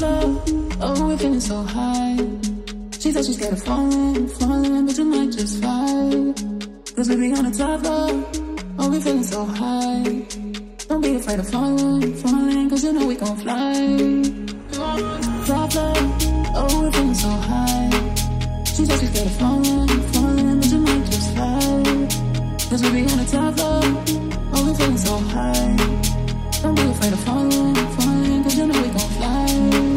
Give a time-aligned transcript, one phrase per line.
[0.00, 0.42] Love,
[0.80, 2.16] oh, we're feeling so high.
[2.98, 6.34] She said she's scared of falling, falling, but you might just fly.
[6.96, 8.26] Cause we be on the top love,
[8.80, 10.26] oh, we're feeling so high.
[10.88, 13.74] Don't be afraid of falling, falling, cause you know we gon' fly.
[15.46, 15.96] Top love,
[16.56, 17.90] oh, we're feeling so high.
[18.64, 22.68] She said she's scared of falling, falling, but you might just fly.
[22.68, 23.84] Cause we be on the top love,
[24.54, 26.13] oh, we're feeling so high.
[26.64, 29.93] Don't be afraid of falling, falling, cause you know we gon' fly.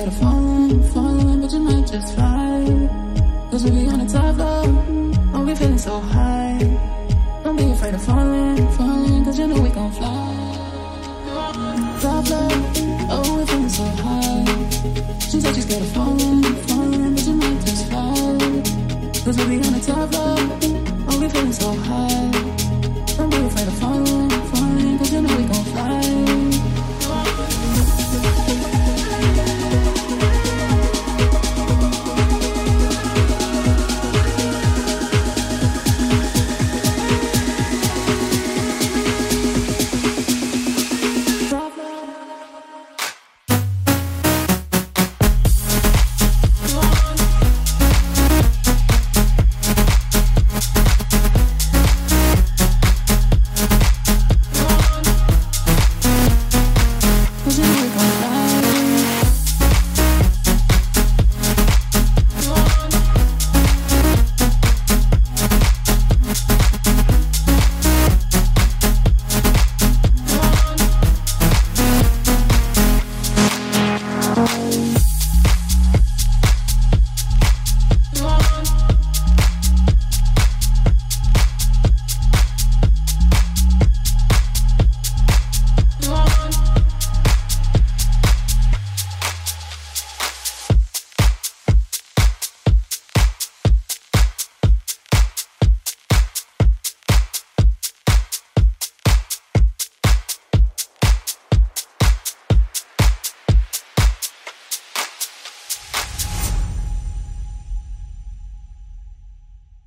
[0.00, 2.88] Scared of falling, falling, but you might just fly.
[3.50, 4.88] Cause we be on the top love,
[5.34, 6.58] oh, we're feeling so high.
[7.44, 10.56] Don't be afraid of falling, falling, cause you know we gon' fly.
[12.00, 12.52] Top love,
[13.12, 15.18] oh, we're feeling so high.
[15.18, 18.38] She said she's scared of falling, falling, but you might just fly.
[19.22, 22.30] Cause we be on the top oh, we're feeling so high.
[23.18, 24.39] Don't be afraid of falling,